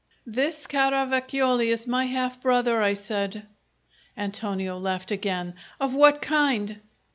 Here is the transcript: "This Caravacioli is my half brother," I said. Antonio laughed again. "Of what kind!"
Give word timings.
"This 0.25 0.65
Caravacioli 0.65 1.69
is 1.69 1.85
my 1.85 2.05
half 2.05 2.41
brother," 2.41 2.81
I 2.81 2.95
said. 2.95 3.45
Antonio 4.17 4.79
laughed 4.79 5.11
again. 5.11 5.53
"Of 5.79 5.93
what 5.93 6.23
kind!" 6.23 6.79